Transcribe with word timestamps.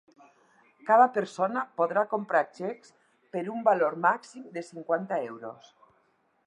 Cada 0.87 1.03
persona 1.17 1.65
podrà 1.81 2.05
comprar 2.13 2.41
xecs 2.61 2.91
per 3.35 3.45
un 3.57 3.63
valor 3.69 4.01
màxim 4.09 4.49
de 4.59 4.67
cinquanta 4.71 5.23
euros. 5.33 5.71